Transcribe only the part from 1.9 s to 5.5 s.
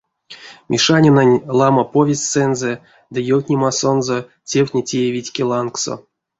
повестьсэнзэ ды ёвтнемасонзо тевтне теевить ки